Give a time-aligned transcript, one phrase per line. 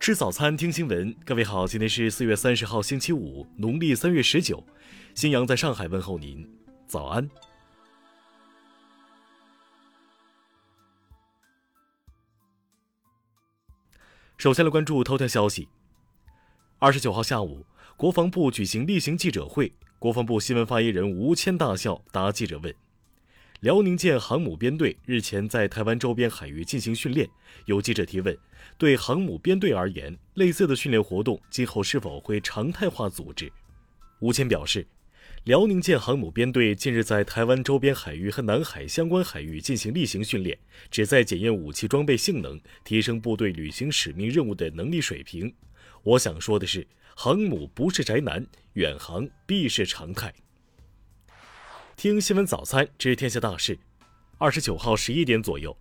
[0.00, 1.14] 吃早餐，听新闻。
[1.26, 4.66] 各位好，今天是四月三十号，星期五，农历三月十九。
[5.14, 6.50] 新阳在上海问候您，
[6.86, 7.28] 早安。
[14.38, 15.68] 首先来关注头条消息。
[16.78, 22.74] 二十九号下午，国防部举行例行记者会，国防部新闻发言人吴谦大校答记者问。
[23.60, 27.28] 辽宁舰航母编队日前在台湾周边海域进行训练，
[27.66, 28.34] 有记者提问：
[28.78, 33.52] 对航母编队而言，类似的训练活动今后是否会常态化组织？
[34.20, 34.86] 吴谦表示，
[35.44, 40.56] 辽宁舰航母编队近日在台湾周边海域和南海相关海域进行例行训练，
[40.90, 45.54] 旨在检验武器装备性能，提升部队履行使命任务的能力水平。
[46.02, 50.32] 我想说的是，航母不是宅男，远航必是常态。
[52.00, 53.78] 听新闻早餐知天下大事。
[54.38, 55.76] 二十九号十一点左右，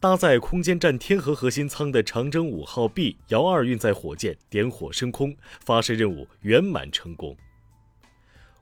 [0.00, 7.36] 搭载空间站天河核心舱的长征五号 B 遥二运载火箭点火升空，发射任务圆满成功。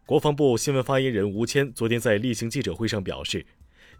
[0.04, 3.46] 国防部新闻发言人吴谦昨天在例行记者会上表示，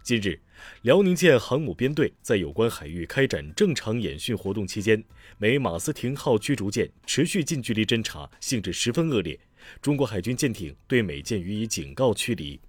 [0.03, 0.39] 近日，
[0.83, 5.03] 辽宁舰航母编队在有关海域开展正常演训活动期间，
[5.39, 9.39] 美马斯廷号驱逐舰持续近距离侦察，性质十分恶劣，
[9.81, 12.59] 中国海军舰艇对美舰予以警告驱离。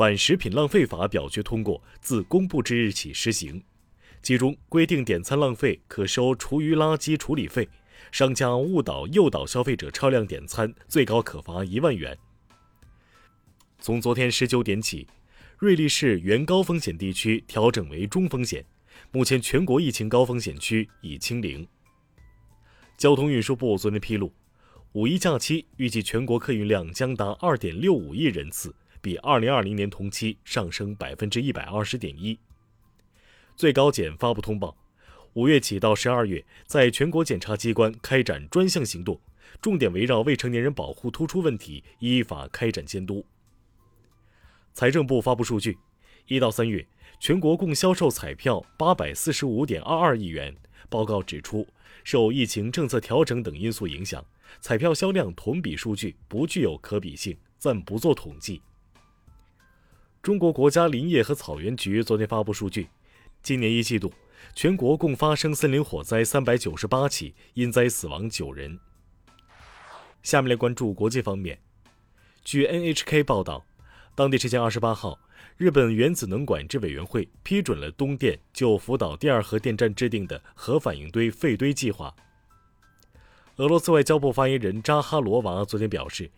[0.00, 3.62] 反食品浪费法表决通过，自公布之日起施行。
[4.22, 7.68] 其中规定，点餐浪费可收厨余垃圾处理费，
[8.10, 12.16] 商家误导诱导消费者超量点餐，最高可罚一万元。
[13.78, 15.06] 从昨天十九点起，
[15.58, 18.64] 瑞丽市原高风险地区调整为中风险，
[19.12, 21.68] 目前全国疫情高风险区已清零。
[22.96, 24.32] 交通运输部昨天披露，
[24.92, 28.74] 五一假期预计全国客运量将达二点六五亿人次。
[29.00, 32.38] 比二零二零年同期上升百分之一百二十点一。
[33.56, 34.76] 最高检发布通报，
[35.34, 39.20] 五月起到十二月，在全国检察机关开展专项行动，
[39.60, 43.24] 重点围绕未成年人保护突出问题，依法开展监督。
[44.72, 45.76] 财政部发布数据，
[46.26, 46.86] 一到三月，
[47.18, 50.56] 全国共销售彩票八百四十五点二二亿元。
[50.88, 51.66] 报告指出，
[52.02, 54.24] 受疫情政策调整等因素影响，
[54.60, 58.62] 彩票销量同比数据不具有可比性，暂不做统计。
[60.22, 62.88] 中国国家林业和草原局昨天发布数据，
[63.42, 64.12] 今年一季度，
[64.54, 68.78] 全国共发生森林火灾三百九十八起，因灾死亡九人。
[70.22, 71.58] 下面来关注国际方面。
[72.44, 73.64] 据 NHK 报道，
[74.14, 75.18] 当地时间二十八号，
[75.56, 82.14] 日本原子能管制委员会批准了东电就福岛第二核电站制定的核反应堆废堆计划。
[83.56, 86.30] 俄罗斯外交部发言人扎哈罗娃昨天表示，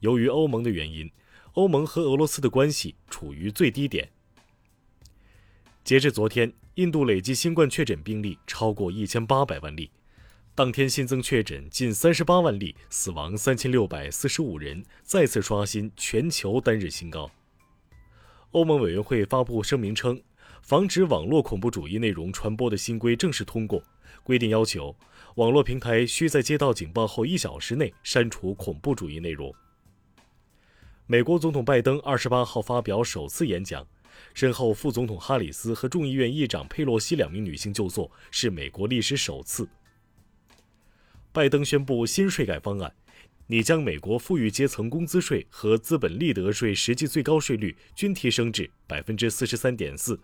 [0.00, 1.10] 由于欧盟的原因。
[1.56, 4.06] 欧盟和俄罗斯的关系处于最低点。
[5.82, 9.90] 截至昨天，印度累计新冠确诊病例超过一千八百万例，
[10.54, 17.30] 当天新增确诊近三十八万例，死亡三千六百四十五人，再次刷新全球单日新高。
[18.50, 20.20] 欧盟委员会发布声明称，
[20.60, 23.82] 防止网络恐怖主义内容传播的新规正式通过，
[24.22, 24.94] 规定要求
[25.36, 29.54] 网络平台需在接到警报后一小时内删除恐怖主义内容。
[31.08, 33.86] 美国总统拜登二十八号发表首次演讲，
[34.34, 39.68] 身后副总统哈里斯和众议院议长佩洛西两名女性就座，是美国历史首次。
[41.30, 42.92] 拜登宣布新税改方案，
[43.46, 50.18] 拟将美国富裕阶层工资税和资本利得税实际最高税率均提升至百分之四十三点四。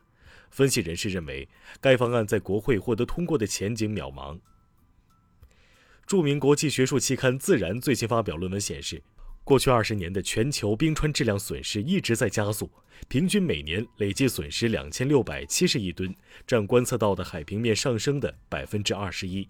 [0.51, 1.49] 分析人士认为，
[1.81, 4.41] 该方案在国会获得通过的前景渺茫。
[6.09, 9.01] 著名国际学术期刊《自然》最新发表论文显示。
[9.45, 12.71] 过去二十年的全球冰川质量损失一直在加速，
[13.09, 16.15] 平均每年累计损失两千六百七十亿吨，
[16.47, 19.49] 占观测到的海平面上升的百分之二十一。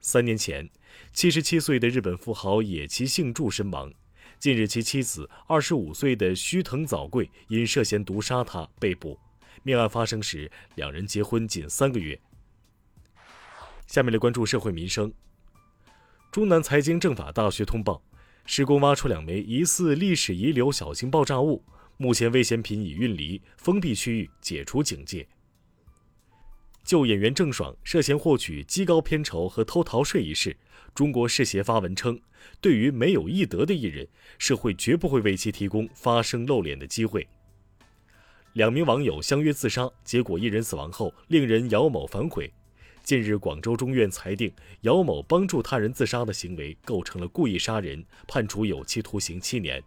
[0.00, 0.68] 三年前，
[1.12, 3.92] 七十七岁的日本富豪野崎幸助身亡，
[4.40, 9.18] 近日其妻子二十五岁的须藤早贵因涉嫌毒杀他被捕。
[9.62, 12.20] 命案发生时，两人结婚仅三个月。
[13.86, 15.12] 下面来关注社会民生。
[16.32, 18.02] 中南财经政法大学通报。
[18.50, 21.62] 施工挖出两枚疑似历史遗留小型爆炸物，
[21.98, 25.28] 目前危险品已运离，封闭区域解除警戒。
[26.82, 30.56] 就演员郑爽涉嫌获取极高片酬和偷逃税一事，
[30.94, 32.18] 中国视协发文称，
[32.58, 34.08] 对于没有艺德的艺人，
[34.38, 37.28] 社会绝不会为其提供发声露脸的机会。
[38.54, 42.50] 两名网友相约自杀，结果一人死亡后，令人姚某反悔。
[43.08, 44.52] 近日，广州中院裁定
[44.82, 49.82] 姚某帮助他人自杀的行为构成了故意杀人，判处有期徒刑七年。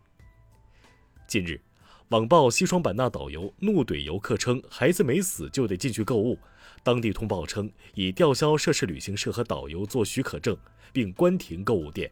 [1.27, 1.61] 近日，
[2.09, 6.35] 网曝西双版纳导游怒怼游客称孩子没死就得进去购物，
[6.81, 10.57] 当地通报称已吊销涉事旅行社和导游做许可证，
[10.91, 12.11] 并关停购物店。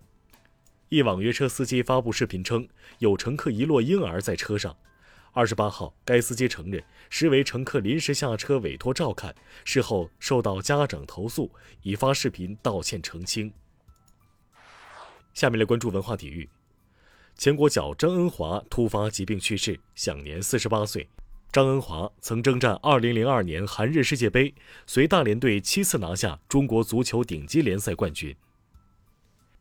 [0.90, 2.68] 一网约车司机发布视频称，
[3.00, 4.78] 有乘客遗落婴儿在车上。
[5.39, 9.33] 二十八号，该司机承认实为乘客临时下车委托照看，
[9.63, 11.50] 事后受到家长投诉，
[11.81, 13.50] 已发视频道歉澄清。
[15.33, 16.50] 下面来关注文化体育。
[17.38, 21.07] 前国脚张恩华突发疾病去世，享年四十八岁。
[21.53, 24.53] 张恩华曾征战2002年韩日世界杯，
[24.86, 28.36] 随大连队七次拿下中国足球顶级联赛冠军。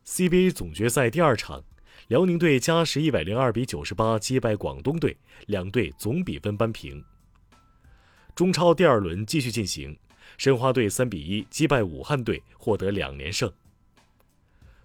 [0.04, 1.62] CBA 总决赛第二场，
[2.08, 5.16] 辽宁队加时一百零二比九十八击败广东队，
[5.46, 7.05] 两队总比分扳平。
[8.34, 9.99] 中超第二轮继续进行，
[10.38, 13.52] 申花队三比一击败武汉队，获得两连胜。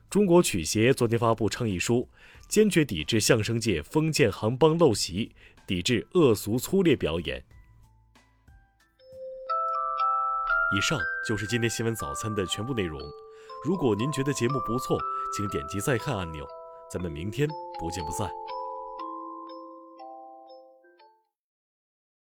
[0.10, 2.08] 中国曲协昨天发布倡议书。
[2.50, 5.32] 坚决抵制相声界封建行帮陋习，
[5.66, 7.44] 抵制恶俗粗劣表演。
[10.78, 13.02] 以上就是今天新闻早餐的全部内容。
[13.66, 15.00] 如果您觉得节目不错，
[15.36, 16.46] 请点击再看按钮。
[16.94, 17.50] 咱们明天
[17.80, 18.30] 不见不散。